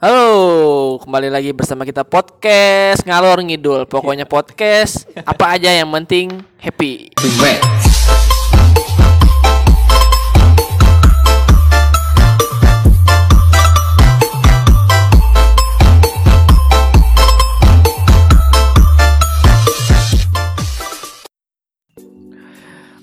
[0.00, 3.84] Halo, kembali lagi bersama kita podcast ngalor ngidul.
[3.84, 7.12] Pokoknya podcast apa aja yang penting happy.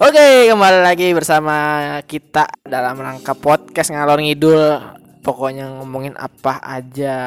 [0.02, 1.58] Oke, kembali lagi bersama
[2.10, 5.06] kita dalam rangka podcast ngalor ngidul.
[5.28, 7.18] Pokoknya ngomongin apa aja.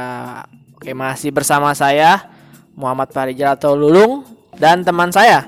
[0.72, 2.32] Oke, masih bersama saya
[2.72, 4.24] Muhammad Farijal atau Lulung
[4.56, 5.44] dan teman saya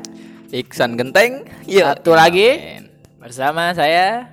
[0.53, 1.49] Iksan Genteng.
[1.65, 2.77] Satu lagi
[3.17, 4.29] bersama saya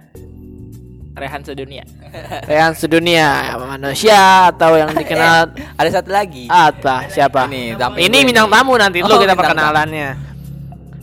[1.16, 1.88] Rehan Sedunia.
[2.52, 6.52] Rehan sedunia manusia atau yang dikenal Ada satu lagi.
[6.52, 7.48] apa siapa?
[7.48, 10.29] Ini tamu Ini gue bintang tamu nanti dulu Oh, kita perkenalannya.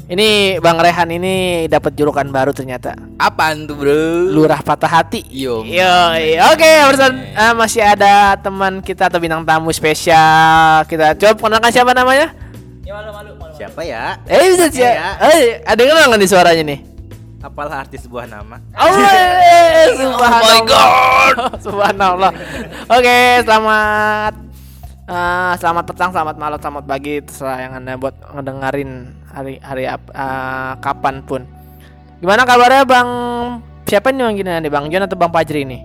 [0.06, 2.94] Ini Bang Rehan ini dapat julukan baru ternyata.
[3.18, 4.30] Apaan tuh, Bro?
[4.30, 5.26] Lurah patah hati.
[5.26, 5.66] Yo.
[5.66, 5.94] Yo,
[6.46, 10.86] oke, bersama eh, masih ada teman kita atau bintang tamu spesial.
[10.86, 12.30] Kita coba kenalkan siapa namanya?
[13.58, 14.14] Siapa ya?
[14.30, 14.86] Eh, bisa sih.
[14.86, 15.18] Ya.
[15.26, 16.80] Eh, ada yang kenal nggak nih suaranya nih?
[17.42, 18.62] Apalah artis sebuah nama?
[18.78, 20.60] Oh, eh, subhanallah.
[20.70, 21.34] God.
[21.66, 22.32] subhanallah.
[22.94, 24.34] Oke, selamat
[25.10, 28.90] eh, selamat petang, selamat malam, selamat pagi terserah yang anda buat ngedengerin
[29.36, 31.44] hari hari ap- eh, kapan pun.
[32.24, 33.08] Gimana kabarnya Bang?
[33.84, 35.84] Siapa nih yang gini nih Bang John atau Bang Fajri nih?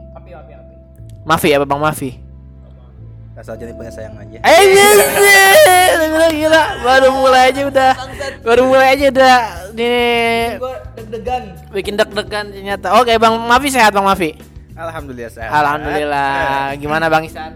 [1.28, 2.18] Mafi ya Bang Mafi.
[3.38, 4.38] Asal jadi punya sayang aja.
[4.42, 7.92] Eh gila, gila baru mulai aja udah
[8.46, 9.38] baru mulai aja udah
[9.74, 10.62] nih
[10.94, 11.44] deg-degan.
[11.74, 13.02] bikin deg-degan ternyata.
[13.02, 14.34] Oke Bang Mafi sehat Bang Mafi.
[14.78, 15.50] Alhamdulillah sehat.
[15.52, 16.74] Alhamdulillah.
[16.78, 17.54] Gimana Bang Isan?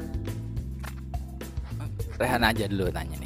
[2.18, 3.25] Rehan aja dulu tanya nih.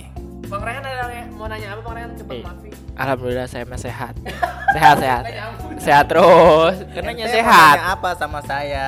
[0.49, 2.73] Bang Rehan ada yang mau nanya apa Bang Rehan Bang Eh.
[2.97, 4.17] Alhamdulillah saya mah sehat.
[4.75, 5.23] sehat sehat.
[5.77, 6.75] sehat terus.
[6.89, 7.77] Kenanya sehat.
[7.77, 8.85] nanya apa sama saya?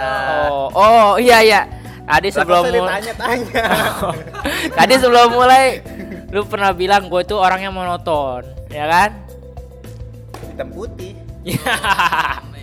[0.50, 1.62] Oh, oh iya iya.
[2.02, 3.66] Tadi sebelum mulai ditanya-tanya.
[4.82, 5.86] Tadi sebelum mulai
[6.34, 8.42] lu pernah bilang gue tuh orangnya monoton,
[8.74, 9.14] ya kan?
[10.50, 11.14] Hitam putih.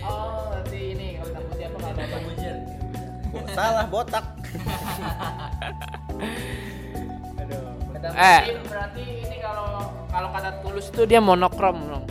[0.05, 4.25] oh, nanti ini kalau hitam putih apa salah botak.
[7.99, 12.05] Eh, berarti ini kalau kalau kata tulus tuh dia monokrom dong.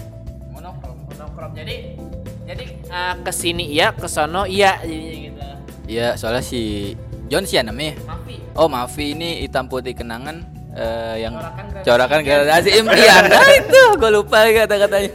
[0.52, 0.96] Monokrom.
[1.08, 1.50] Monokrom.
[1.56, 1.96] Jadi
[2.44, 5.40] jadi eh, ke sini iya, ke sono iya gitu.
[5.88, 6.92] Iya, soalnya si
[7.32, 7.96] John sih ya namanya.
[8.04, 8.36] Mafi.
[8.52, 10.44] Oh, Mafi ini hitam putih kenangan
[10.76, 11.40] eh, yang
[11.80, 13.24] Corakan gradasi impian.
[13.24, 15.10] Nah, itu gue lupa kata-katanya.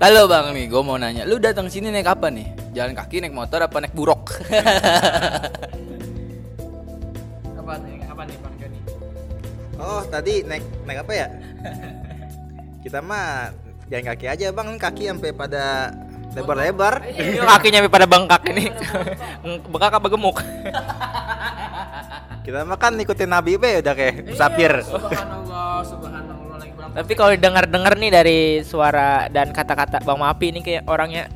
[0.00, 2.72] Halo Bang nih, gue mau nanya, lu datang sini naik apa nih?
[2.72, 4.32] Jalan kaki, naik motor, apa naik buruk?
[7.60, 8.00] Apa nih?
[8.08, 8.59] Apa nih Bang?
[9.80, 11.26] Oh, tadi naik naik apa ya?
[12.84, 13.50] Kita mah
[13.88, 14.76] jalan kaki aja, Bang.
[14.76, 15.92] Kaki sampai pada
[16.36, 17.02] lebar-lebar.
[17.10, 18.64] Ini kakinya sampai pada bengkak ini.
[19.72, 20.36] bengkak apa gemuk?
[22.40, 24.72] Kita mah kan ikutin Nabi be udah kayak musafir.
[24.84, 26.90] Subhanallah, subhanallah lagi pulang.
[26.92, 31.28] Tapi kalau dengar-dengar nih dari suara dan kata-kata Bang Mapi ini kayak orangnya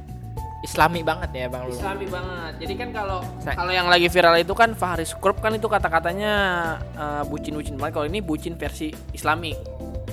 [0.64, 1.76] Islami banget ya Bang Lulu.
[1.76, 2.52] Islami banget.
[2.64, 6.32] Jadi kan kalau Sa- kalau yang lagi viral itu kan Fahri Skrup kan itu kata-katanya
[6.96, 8.00] eh, bucin-bucin banget.
[8.00, 9.52] Kalau ini bucin versi Islami.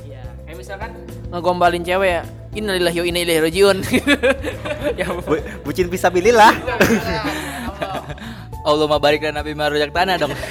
[0.04, 0.20] Iya.
[0.44, 0.92] Kayak misalkan
[1.32, 2.24] ngegombalin cewek ya.
[2.52, 3.78] Innalillahi wa inna ilaihi rajiun.
[5.00, 6.52] ya Bu, bucin bisa bililah.
[8.68, 10.36] Allahumma barik dan Nabi marujak tanah dong.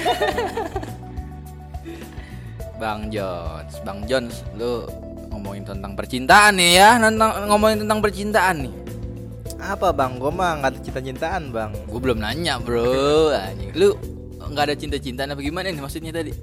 [2.81, 4.81] Bang Jones, Bang Jones, lu
[5.29, 8.73] ngomongin tentang percintaan nih ya, tentang ngomongin tentang percintaan nih.
[9.61, 10.17] Apa, Bang?
[10.17, 11.71] Gua mah nggak ada cinta-cintaan, Bang.
[11.85, 13.69] Gue belum nanya bro, anjing.
[13.77, 13.93] Lu
[14.41, 16.33] nggak ada cinta-cintaan apa gimana nih maksudnya tadi?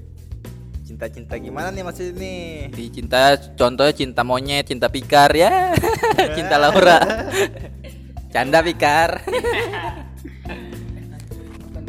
[0.87, 2.71] Cinta-cinta gimana nih maksudnya nih?
[2.73, 5.75] Di cinta, contohnya cinta monyet, cinta pikar ya,
[6.39, 7.03] cinta Laura,
[8.35, 9.19] canda pikar.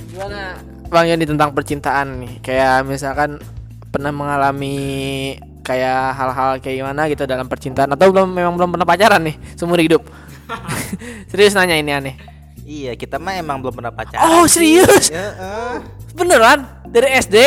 [0.09, 0.59] Gimana
[0.91, 2.33] Bang Yoni tentang percintaan nih?
[2.43, 3.39] Kayak misalkan
[3.87, 9.21] pernah mengalami kayak hal-hal kayak gimana gitu dalam percintaan atau belum memang belum pernah pacaran
[9.21, 10.01] nih seumur hidup?
[11.31, 12.15] serius nanya ini aneh.
[12.69, 14.21] Iya, kita mah emang belum pernah pacaran.
[14.21, 15.09] Oh, serius?
[15.09, 15.77] Ya, eh.
[16.13, 16.69] Beneran?
[16.85, 17.37] Dari SD?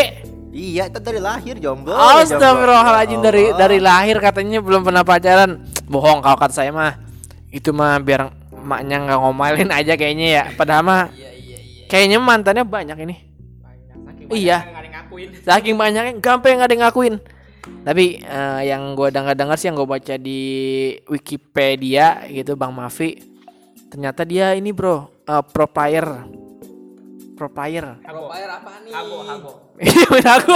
[0.50, 1.94] Iya, itu dari lahir jomblo.
[1.94, 3.30] Astagfirullahaladzim jomblo.
[3.30, 3.58] dari Allah.
[3.62, 5.62] dari lahir katanya belum pernah pacaran.
[5.86, 6.98] Bohong kalau kata saya mah.
[7.54, 10.44] Itu mah biar emaknya nggak ngomelin aja kayaknya ya.
[10.58, 11.00] Padahal mah
[11.86, 13.16] kayaknya mantannya banyak ini.
[14.28, 14.66] Iya.
[15.46, 17.14] Saking banyaknya gampang nggak ada yang ngakuin.
[17.86, 20.40] Tapi eh, yang gue dengar-dengar sih yang gue baca di
[21.06, 23.31] Wikipedia gitu Bang Mafi
[23.92, 26.08] ternyata dia ini bro eh, pro player
[27.36, 28.92] pro player Profile apa nih?
[29.82, 30.54] Ini main aku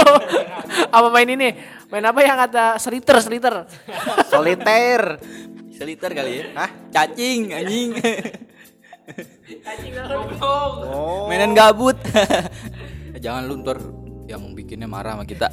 [0.87, 1.49] apa main ini
[1.93, 3.55] main apa yang kata seliter seliter
[4.29, 5.01] Soliter.
[5.77, 6.43] Seliter kali ya?
[6.57, 6.69] Hah?
[6.89, 7.89] Cacing, anjing.
[10.41, 11.29] Oh.
[11.29, 11.95] Mainan gabut.
[13.23, 13.77] Jangan lu ntar
[14.25, 15.47] yang bikinnya marah sama kita.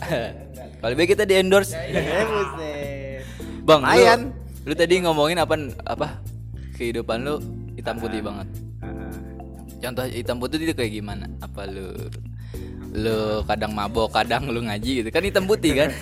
[0.80, 1.76] Kalau lebih kita di endorse.
[1.76, 3.22] Eh, buset.
[3.62, 4.32] Bang, Lumayan.
[4.64, 5.54] Lu, lu tadi ngomongin apa
[5.84, 6.24] apa
[6.74, 7.36] kehidupan lu
[7.84, 8.48] hitam putih banget.
[8.80, 9.12] Ah,
[9.76, 11.28] Contoh hitam putih itu kayak gimana?
[11.38, 11.92] Apa lu
[12.94, 15.08] lu kadang mabok, kadang lu ngaji gitu.
[15.12, 15.90] Kan hitam putih kan?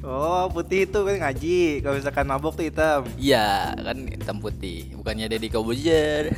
[0.00, 1.84] Oh, putih itu kan ngaji.
[1.84, 3.04] Kalau misalkan mabok tuh hitam.
[3.14, 4.90] Iya, kan hitam putih.
[4.96, 6.34] Bukannya Deddy Kobuzer.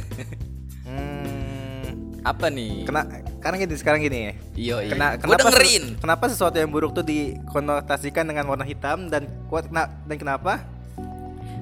[0.84, 2.20] Hmm.
[2.22, 2.84] apa nih?
[2.84, 3.02] Kena
[3.38, 4.32] sekarang gini, sekarang gini ya.
[4.52, 4.90] Iya, iya.
[4.92, 5.84] Kena, kenapa dengerin.
[5.96, 10.62] kenapa sesuatu yang buruk tuh dikonotasikan dengan warna hitam dan kuat kena- dan kenapa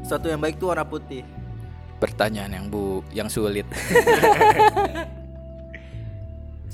[0.02, 1.22] sesuatu yang baik tuh warna putih?
[2.00, 3.68] Pertanyaan yang bu, yang sulit.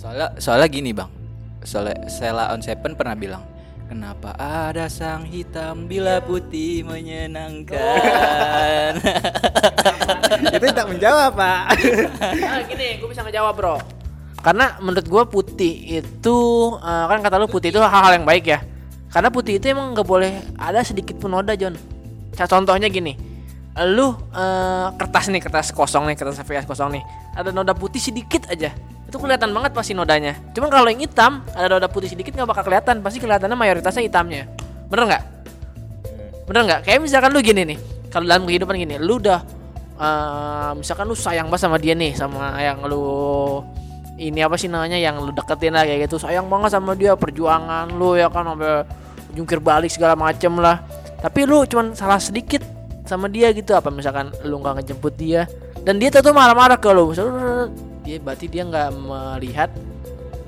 [0.00, 1.11] soalnya, soalnya gini bang.
[1.67, 3.43] Soalnya Sela on Seven pernah bilang,
[3.90, 7.75] kenapa ada sang hitam bila putih menyenangkan.
[10.55, 11.62] Itu tak menjawab, Pak.
[12.46, 13.82] Ah, gini, gue bisa ngejawab bro.
[14.46, 16.38] Karena menurut gue putih itu
[16.78, 18.62] eh, kan kata lu putih itu hal-hal yang baik ya.
[19.11, 21.75] Karena putih itu emang nggak boleh ada sedikit pun noda John.
[22.37, 23.17] Contohnya gini,
[23.84, 27.02] lu eh, kertas nih kertas kosong nih kertas VS kosong nih,
[27.37, 28.73] ada noda putih sedikit aja.
[29.05, 30.32] Itu kelihatan banget pasti nodanya.
[30.56, 34.49] Cuman kalau yang hitam ada noda putih sedikit nggak bakal kelihatan, pasti kelihatannya mayoritasnya hitamnya.
[34.88, 35.23] Bener nggak?
[36.49, 36.81] Bener nggak?
[36.88, 37.78] Kayak misalkan lu gini nih,
[38.08, 39.44] kalau dalam kehidupan gini, lu udah
[40.00, 43.05] eh, misalkan lu sayang banget sama dia nih, sama yang lu
[44.17, 47.93] ini apa sih namanya yang lu deketin lah kayak gitu, sayang banget sama dia, perjuangan
[47.93, 48.88] lu ya kan sampai
[49.37, 50.81] jungkir balik segala macem lah.
[51.20, 52.75] Tapi lu cuman salah sedikit
[53.06, 55.46] sama dia gitu apa misalkan lu nggak ngejemput dia
[55.86, 57.70] dan dia tuh marah-marah ke lu, misalnya
[58.02, 59.70] dia berarti dia nggak melihat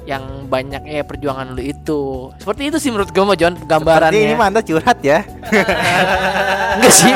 [0.02, 2.34] yang banyaknya perjuangan lu itu.
[2.42, 4.18] Seperti itu sih menurut gue mah John gambarannya.
[4.18, 5.22] Seperti ini Anda curhat ya.
[6.74, 7.14] Enggak sih.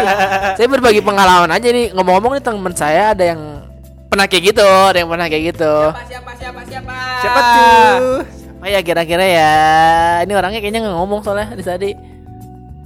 [0.54, 1.90] Saya berbagi pengalaman aja nih.
[1.98, 3.66] Ngomong-ngomong nih teman saya ada yang
[4.06, 5.74] pernah kayak gitu, ada yang pernah kayak gitu.
[6.06, 6.94] siapa siapa siapa?
[7.26, 8.16] Siapa tuh?
[8.62, 9.52] Apa ya kira-kira ya?
[10.22, 11.90] Ini orangnya kayaknya nggak ngomong soalnya di tadi.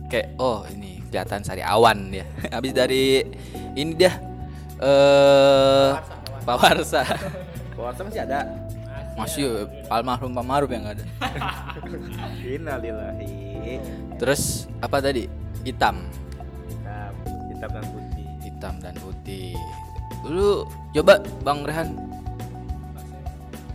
[0.08, 0.85] Kayak oh ini
[1.16, 2.28] kelihatan sari awan dia.
[2.54, 3.24] Habis dari
[3.72, 4.20] ini dia
[4.76, 5.96] eh
[6.44, 7.08] Pak Warsa.
[7.72, 8.44] Puasa masih ada.
[9.16, 11.00] Masih almarhum Pak Maruf yang ada.
[12.44, 13.80] Innalillahi.
[14.20, 15.24] Terus apa tadi?
[15.64, 16.04] Hitam.
[16.68, 17.12] Hitam,
[17.48, 18.28] hitam dan putih.
[18.44, 19.56] hitam dan putih.
[20.20, 20.68] Dulu
[21.00, 21.96] coba Bang Rehan.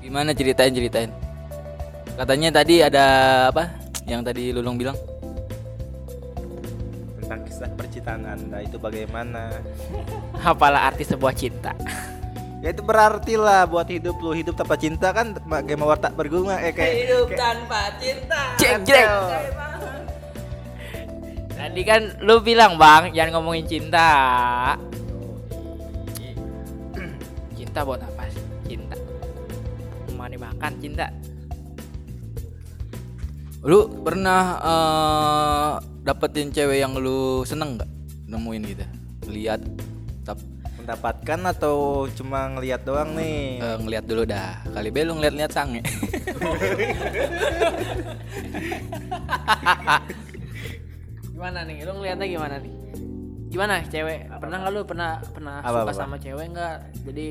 [0.05, 1.09] Gimana ceritain ceritain?
[2.13, 3.05] Katanya tadi ada
[3.49, 3.73] apa?
[4.05, 5.10] Yang tadi Lulung bilang?
[7.61, 9.53] Kisah percintaan Anda itu bagaimana?
[10.41, 11.77] Apalah arti sebuah cinta?
[12.57, 16.57] Ya itu berarti lah buat hidup lu hidup tanpa cinta kan kayak mawar tak berguna
[16.57, 18.57] eh kayak kayak- tanpa cinta.
[18.57, 19.05] Cek cek.
[21.53, 24.09] Tadi kan lu bilang bang, jangan ngomongin cinta.
[27.61, 28.41] Cinta buat apa sih?
[28.65, 28.97] Cinta.
[30.17, 31.13] Mau dimakan cinta.
[33.61, 37.89] Lu pernah eh, dapetin cewek yang lu seneng nggak?
[38.27, 38.85] Nemuin gitu.
[39.27, 39.61] Lihat
[40.21, 40.39] tap
[40.75, 41.75] mendapatkan atau
[42.11, 43.61] cuma ngelihat doang nih?
[43.61, 44.65] eh, ngeliat dulu dah.
[44.67, 45.81] Kali be lu ngeliat-liat sange.
[51.31, 51.77] Gimana nih?
[51.83, 52.73] Lu ngeliatnya gimana nih?
[53.51, 54.19] Gimana cewek?
[54.31, 55.91] Pernah nggak lu pernah pernah Apa, suka apa?
[55.93, 56.75] sama cewek nggak?
[57.03, 57.27] Jadi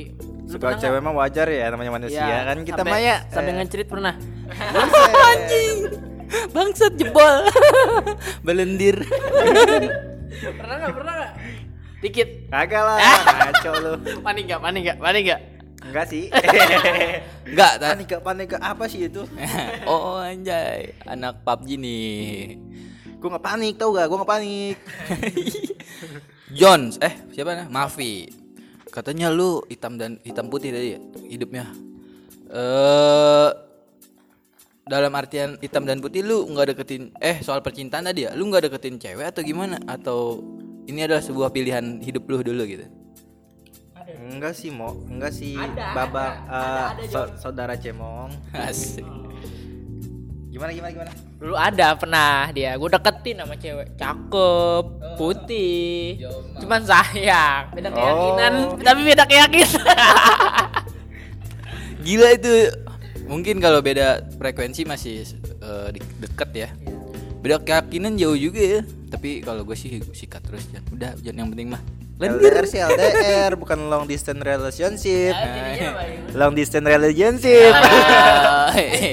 [0.46, 3.56] Suka cewek mah wajar ya namanya manusia Iya, kan kita sampai- mah ya sampai eh,
[3.56, 4.14] ngencerit pernah.
[5.30, 6.09] Anjing.
[6.54, 7.46] Bangsat jebol.
[8.46, 9.02] Belendir.
[10.40, 10.92] pernah nggak?
[10.94, 11.32] Pernah nggak?
[12.00, 12.28] Dikit.
[12.48, 12.96] kagak lah
[13.44, 13.92] ngaco lu
[14.24, 14.60] Panik nggak?
[14.64, 14.98] Panik nggak?
[14.98, 15.42] Panik nggak?
[15.80, 16.28] enggak sih
[17.48, 19.24] Enggak, panik gak panik gak apa sih itu
[19.88, 22.60] oh anjay, anak PUBG nih.
[23.16, 24.76] gua nggak panik tau gak gua nggak panik
[26.50, 27.66] Jones, eh siapa nah?
[27.70, 28.26] Mafi.
[28.90, 31.70] Katanya lu hitam dan hitam putih tadi ya hidupnya.
[32.50, 33.48] Eh
[34.86, 38.70] dalam artian hitam dan putih lu nggak deketin eh soal percintaan tadi ya lu nggak
[38.70, 39.76] deketin cewek atau gimana?
[39.84, 40.40] Atau
[40.86, 42.86] ini adalah sebuah pilihan hidup lu dulu gitu?
[44.10, 44.98] Enggak sih mo.
[45.06, 45.54] Enggak sih.
[45.94, 46.42] Baba
[46.98, 48.34] eh, so- saudara cemong.
[48.50, 49.06] Asik.
[50.50, 51.12] Gimana gimana gimana?
[51.38, 53.94] Dulu ada pernah dia, gue deketin sama cewek.
[53.94, 54.84] Cakep,
[55.14, 56.26] putih,
[56.58, 58.76] cuman sayang, beda keyakinan, Oh.
[58.76, 59.80] tapi beda keyakinan.
[62.04, 62.52] gila itu
[63.30, 65.22] mungkin kalau beda frekuensi masih
[65.94, 66.68] di- deket ya.
[67.40, 68.80] Beda keyakinan jauh juga ya.
[69.06, 71.82] Tapi kalau gue sih sikat terus ya udah jangan yang penting mah.
[72.20, 75.32] LDR sih LDR bukan long distance relationship.
[75.32, 76.36] Jadinya apa ya?
[76.36, 77.72] long distance relationship.
[77.72, 78.68] Ah,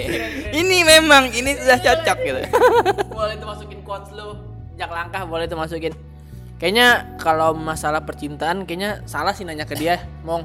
[0.60, 2.42] ini memang ini sudah cocok gitu.
[3.16, 4.36] Boleh itu masukin quotes lu.
[4.76, 5.94] Jak langkah boleh itu masukin.
[6.62, 10.44] Kayaknya kalau masalah percintaan kayaknya salah sih nanya ke dia mong.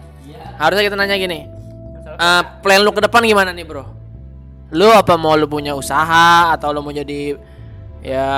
[0.57, 1.62] Harusnya kita nanya gini
[2.19, 3.85] Eh, plan lu ke depan gimana nih bro
[4.73, 7.37] lu apa mau lu punya usaha atau lu mau jadi
[8.01, 8.29] ya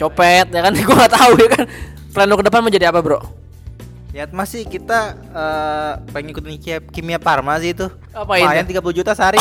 [0.00, 1.64] copet ya kan gua nggak tahu ya kan
[2.12, 3.20] plan lu ke depan mau jadi apa bro
[4.12, 7.88] Ya masih kita eh, pengen ikutin kimia, kimia Parma sih itu.
[8.12, 8.84] Lumayan ya?
[8.84, 9.40] 30 juta sehari.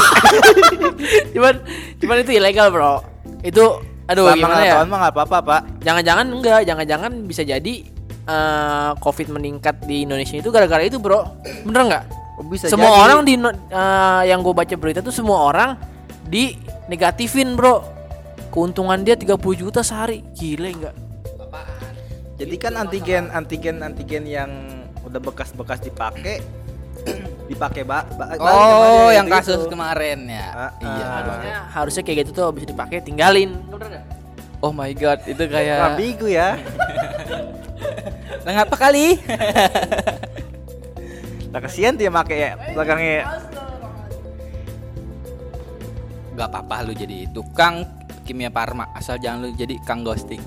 [1.35, 1.59] cuman
[1.99, 3.03] cuman itu ilegal bro
[3.43, 5.61] itu aduh Selama gimana ya tahun mah apa-apa, Pak.
[5.83, 7.73] jangan-jangan enggak jangan-jangan bisa jadi
[8.31, 11.27] eh, covid meningkat di Indonesia itu gara-gara itu bro
[11.67, 12.03] bener nggak
[12.41, 13.01] bisa semua jadi.
[13.03, 15.69] orang di eh, yang gue baca berita tuh semua orang
[16.23, 16.55] di
[16.87, 17.83] negatifin bro
[18.49, 20.95] keuntungan dia 30 juta sehari gile nggak
[22.35, 24.49] Jadi kan antigen antigen antigen yang
[25.05, 26.41] udah bekas-bekas dipakai
[27.53, 29.61] dipakai ba ba- Oh, yang gitu-gitu.
[29.61, 30.49] kasus kemarin ya.
[30.49, 31.05] Ah, iya.
[31.05, 31.21] ah.
[31.21, 33.61] harusnya harusnya kayak gitu tuh bisa dipakai tinggalin
[34.57, 36.57] Oh my god, itu kayak bigu ya.
[38.41, 39.17] Nah, ngapa kali?
[41.51, 43.43] Nah, kasihan dia pakai ya belakangnya.
[46.31, 47.83] Gak apa-apa lu jadi tukang
[48.23, 50.39] kimia parma asal jangan lu jadi kang ghosting.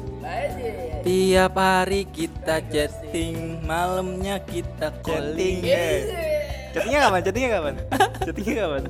[1.04, 5.60] Tiap hari kita chatting, malamnya kita calling.
[6.72, 7.20] Chattingnya kapan?
[7.20, 7.74] Chattingnya kapan?
[8.24, 8.82] Chattingnya kapan?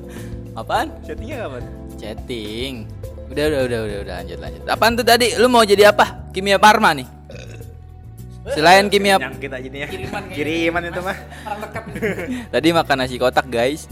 [0.55, 0.87] Apaan?
[1.03, 1.63] Chattingnya kapan?
[1.99, 2.73] Chatting.
[3.27, 4.61] Udah, udah, udah, udah, udah, lanjut, lanjut.
[4.71, 5.35] Apaan tuh tadi?
[5.35, 6.31] Lu mau jadi apa?
[6.31, 7.14] Kimia parma nih.
[8.53, 9.87] Selain kimia, Yang kita jadinya.
[9.89, 11.17] Kiriman, Kiriman itu mah.
[12.53, 13.89] tadi makan nasi kotak guys.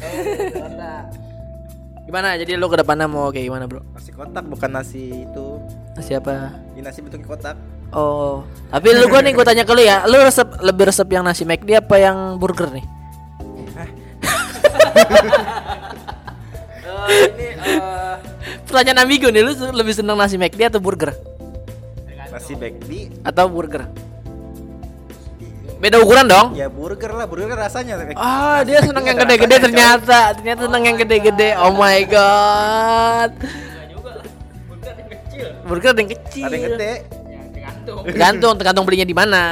[2.05, 2.37] gimana?
[2.37, 3.81] Jadi lu ke depannya mau kayak gimana bro?
[3.97, 5.57] Nasi kotak bukan nasi itu.
[6.05, 7.57] siapa Ini nasi bentuknya kotak.
[7.97, 8.45] oh.
[8.69, 10.05] Tapi lu gua nih gua tanya ke lu ya.
[10.05, 12.85] Lu resep lebih resep yang nasi McD apa yang burger nih?
[17.03, 18.15] Ini eh,
[18.69, 19.41] pertanyaan ambigu nih.
[19.41, 21.09] Lu lebih seneng nasi McD atau burger?
[22.29, 23.85] Nasi bakdi atau burger
[25.83, 27.99] beda ukuran dong ya burger lah, burger kan rasanya.
[28.15, 30.31] Ah, dia seneng yang gede-gede ternyata.
[30.37, 31.49] Ternyata seneng yang gede-gede.
[31.59, 33.31] Oh my god.
[35.63, 36.45] Burger ada yang kecil.
[36.47, 36.93] Ada yang gede.
[37.83, 39.43] Tergantung, tergantung belinya di mana.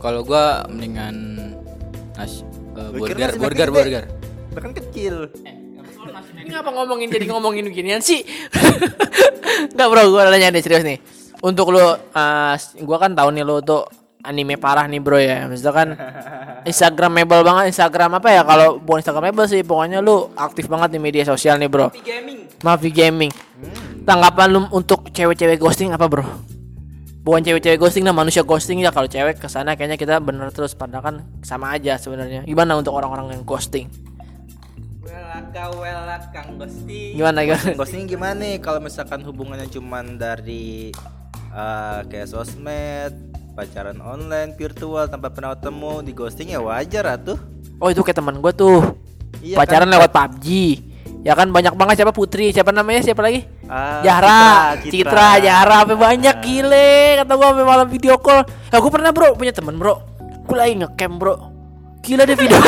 [0.00, 1.14] Kalau gua mendingan
[2.16, 4.04] nasi eh, Burger burger, nasi burger.
[4.52, 5.14] Bahkan kecil.
[6.42, 8.24] Ini ngapa ngomongin jadi ngomongin beginian sih?
[9.72, 10.98] Enggak bro, gua nanya deh serius nih.
[11.42, 13.86] Untuk lu, uh, gua kan tahu nih lu tuh
[14.22, 15.50] anime parah nih bro ya.
[15.50, 15.88] Maksudnya kan
[16.62, 18.42] Instagramable banget Instagram apa ya?
[18.46, 21.90] Kalau bukan Instagramable sih, pokoknya lu aktif banget di media sosial nih bro.
[22.62, 23.32] Mavi Gaming.
[24.06, 26.22] Tanggapan lu untuk cewek-cewek ghosting apa bro?
[27.22, 30.74] Bukan cewek-cewek ghosting lah manusia ghosting ya kalau cewek ke sana kayaknya kita bener terus
[30.74, 32.42] padahal kan sama aja sebenarnya.
[32.42, 33.86] Gimana untuk orang-orang yang ghosting?
[37.14, 37.78] Gimana gimana?
[37.78, 40.90] Ghosting gimana nih kalau misalkan hubungannya cuman dari
[41.54, 43.14] eh, kayak sosmed,
[43.52, 47.36] pacaran online, virtual tanpa pernah ketemu di ghosting ya wajar atuh.
[47.78, 48.80] Oh itu kayak teman gue tuh
[49.42, 49.94] Iya pacaran kan?
[49.98, 50.46] lewat PUBG.
[51.22, 53.46] Ya kan banyak banget siapa Putri, siapa namanya siapa lagi?
[53.70, 58.42] Ah, Jahra, Citra, Citra, Jahra, apa banyak gile kata gua sampai malam video call.
[58.74, 60.02] Ya gua pernah bro punya temen bro,
[60.50, 61.34] gua lagi ngecam bro.
[62.02, 62.58] Gila dia video,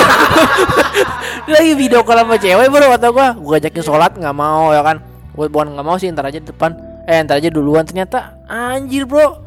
[1.51, 3.35] dia lagi video call sama cewek bro kata gua.
[3.35, 5.03] Gua ajakin sholat nggak mau ya kan.
[5.35, 6.79] Gua bukan nggak mau sih ntar aja di depan.
[7.11, 9.43] Eh ntar aja duluan ternyata anjir bro.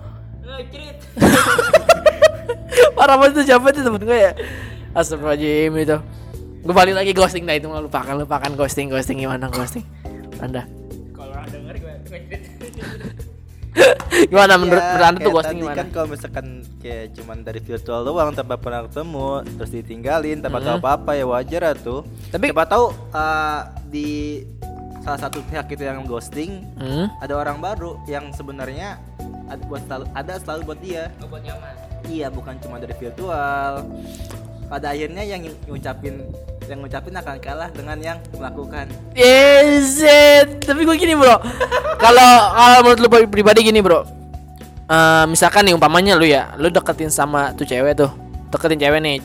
[2.98, 4.32] Parah banget itu siapa itu temen gue ya
[4.92, 5.98] Astagfirullahaladzim itu
[6.60, 9.86] Gue balik lagi ghosting dah itu lupakan lupakan ghosting ghosting gimana ghosting
[10.38, 10.66] Anda
[14.24, 15.78] Gimana menurut Iya, menurut anda tuh ghosting gimana?
[15.78, 16.46] kan kalau misalkan
[16.82, 21.62] kayak cuman dari virtual doang tanpa pernah ketemu terus ditinggalin tanpa tahu apa-apa ya wajar
[21.70, 22.02] atuh.
[22.28, 24.08] Tapi- siapa tahu eh, di
[25.00, 27.06] salah satu pihak itu yang ghosting Hmm?
[27.22, 28.98] ada orang baru yang sebenarnya
[29.48, 31.04] ada buat selalu, ada selalu buat dia.
[31.28, 31.74] buat nyaman
[32.08, 33.84] Iya, bukan cuma dari virtual.
[34.68, 36.28] Pada akhirnya yang ngucapin
[36.68, 38.92] yang ngucapin akan kalah dengan yang melakukan.
[39.16, 40.04] Yes,
[40.60, 41.40] tapi gue gini bro.
[42.04, 44.04] Kalau kalau menurut lu pribadi gini bro.
[44.88, 48.08] Eh, misalkan nih umpamanya lu ya, lu deketin sama tuh cewek tuh,
[48.56, 49.18] deketin cewek nih,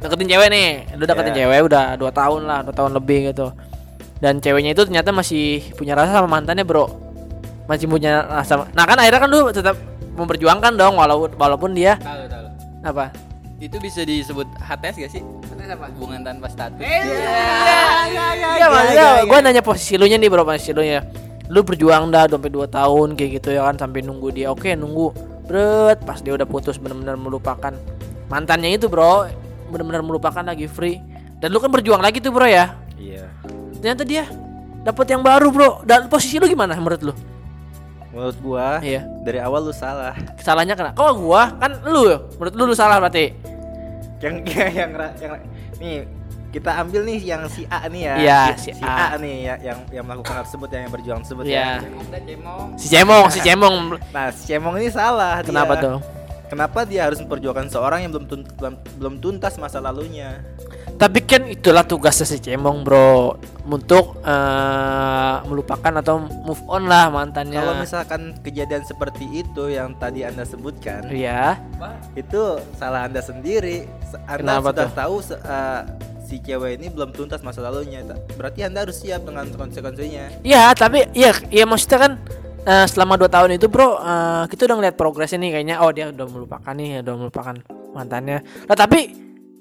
[0.00, 1.40] deketin cewek nih, lu deketin Yeah.
[1.44, 3.52] cewek udah dua tahun lah, dua tahun lebih gitu.
[4.24, 6.88] Dan ceweknya itu ternyata masih punya rasa sama mantannya bro,
[7.72, 8.68] masih punya rasa.
[8.76, 9.80] Nah kan akhirnya kan lu tetap
[10.12, 12.46] memperjuangkan dong, walaupun walaupun dia Tahu, tahu.
[12.84, 13.08] apa?
[13.56, 15.22] Itu bisa disebut HTS gak sih?
[15.96, 16.82] Hubungan tanpa status.
[16.82, 21.00] Iya, maksudnya gue nanya posisi lu nya nih bro, posisi lu nya.
[21.48, 24.50] Lu berjuang dah sampai 2 tahun kayak gitu ya kan sampai nunggu dia.
[24.52, 25.14] Oke, nunggu.
[25.46, 27.72] Bret, pas dia udah putus benar-benar melupakan
[28.26, 29.30] mantannya itu, Bro.
[29.70, 30.98] Benar-benar melupakan lagi free.
[31.38, 32.74] Dan lu kan berjuang lagi tuh, Bro ya.
[32.98, 33.30] Iya.
[33.78, 34.26] Ternyata dia
[34.82, 35.70] dapat yang baru, Bro.
[35.86, 37.14] Dan posisi lu gimana menurut lu?
[38.12, 39.02] Menurut gua Iya.
[39.24, 40.12] dari awal lu salah.
[40.36, 40.94] Salahnya kenapa?
[40.94, 41.56] Kok gua?
[41.56, 43.32] Kan lu, menurut lu lu salah berarti.
[44.22, 45.32] yang yang yang, yang
[45.80, 46.06] nih
[46.52, 48.14] kita ambil nih yang si A nih ya.
[48.20, 49.16] Iya, si, si si A.
[49.16, 49.16] A.
[49.16, 51.80] nih ya, yang yang melakukan hal tersebut yang berjuang tersebut Iya.
[51.80, 51.88] ya.
[52.76, 53.76] Si Cemong, si Cemong.
[54.12, 55.40] Nah, si Cemong ini salah.
[55.40, 55.48] dia.
[55.48, 55.96] Kenapa tuh?
[56.46, 58.28] Kenapa dia harus memperjuangkan seorang yang belum,
[59.00, 60.44] belum tuntas masa lalunya?
[61.02, 63.34] Tapi kan itulah tugasnya si Cemong, Bro.
[63.66, 67.58] Untuk eh, melupakan atau move on lah mantannya.
[67.58, 71.58] Kalau misalkan kejadian seperti itu yang tadi Anda sebutkan, Iya.
[72.14, 72.38] itu
[72.78, 73.90] salah Anda sendiri.
[74.06, 74.94] Se- Anda Kenapa sudah tuh?
[74.94, 75.80] tahu eh,
[76.22, 78.06] si cewek ini belum tuntas masa lalunya.
[78.38, 80.46] Berarti Anda harus siap dengan konsekuensinya.
[80.46, 82.12] Iya, tapi iya, iya maksudnya kan
[82.62, 86.14] eh, selama 2 tahun itu, Bro, eh, kita udah ngeliat progresnya nih kayaknya oh dia
[86.14, 87.54] udah melupakan nih, udah melupakan
[87.90, 88.38] mantannya.
[88.70, 89.10] Nah, tapi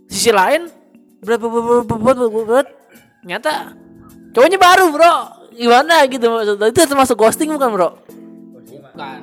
[0.06, 0.81] sisi lain
[1.22, 1.54] berat berat
[1.86, 2.68] berat berat berat, berat,
[3.22, 3.54] nyata
[4.32, 5.14] cowoknya baru, Bro.
[5.52, 6.68] Gimana gitu maksudnya?
[6.68, 7.90] Itu termasuk ghosting bukan, Bro?
[8.64, 9.20] Bukan.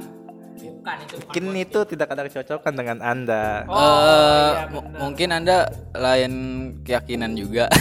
[0.78, 1.14] Bukan itu.
[1.16, 1.26] bukan.
[1.26, 3.64] Mungkin itu tidak ada kecocokan dengan Anda.
[3.64, 4.64] Oh, Eh, iya,
[4.96, 5.56] mungkin anda
[5.92, 6.32] lain
[6.80, 7.68] keyakinan juga.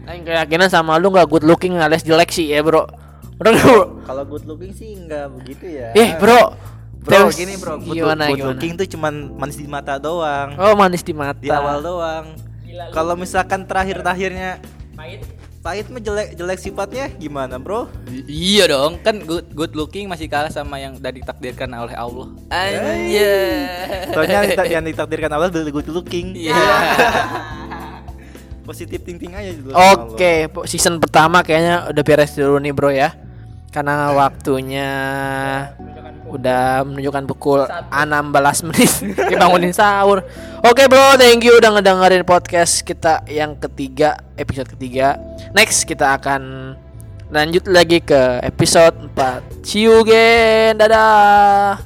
[0.00, 2.82] Lain keyakinan sama lu nggak good looking alias jelek sih ya, Bro.
[3.36, 3.78] Bro, bro.
[4.02, 5.94] Kalau good looking sih enggak begitu ya.
[5.94, 6.56] Eh, Bro.
[7.00, 8.48] Bro, Terus gini bro, good, gimana good gimana?
[8.52, 11.32] looking tuh cuman manis di mata doang, Oh, manis di mata.
[11.34, 12.36] di awal doang.
[12.90, 14.60] Kalau misalkan terakhir-terakhirnya
[14.92, 15.20] Pahit.
[15.60, 17.84] pahit mah jelek jelek sifatnya gimana bro?
[18.24, 22.32] iya dong, kan good good looking masih kalah sama yang udah ditakdirkan oleh Allah.
[22.48, 23.68] Anjir.
[24.10, 26.32] Soalnya yang dita- yang ditakdirkan Allah adalah good looking.
[26.34, 26.56] Iya.
[28.62, 29.72] Positif thinking aja dulu.
[29.74, 33.12] Oke, po- season pertama kayaknya udah beres dulu nih, Bro ya.
[33.68, 34.88] Karena waktunya
[36.30, 38.92] udah menunjukkan pukul 16 menit
[39.30, 40.22] dibangunin sahur.
[40.62, 45.16] Oke, Bro, thank you udah ngedengerin podcast kita yang ketiga, episode ketiga.
[45.56, 46.74] Next kita akan
[47.30, 49.64] lanjut lagi ke episode 4.
[49.64, 50.76] See you again.
[50.76, 51.80] Dadah.